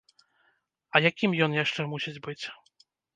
А 0.93 1.01
якім 1.09 1.35
ён 1.47 1.51
яшчэ 1.57 1.85
мусіць 1.91 2.15
быць?! 2.29 2.39